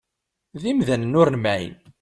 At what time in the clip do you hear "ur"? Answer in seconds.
1.21-1.27